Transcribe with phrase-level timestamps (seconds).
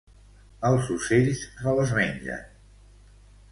[0.69, 2.43] Els ocells se les mengen.